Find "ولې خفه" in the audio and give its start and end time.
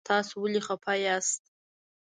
0.41-0.93